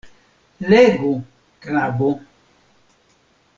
Legu, 0.71 1.23
knabo. 1.61 2.09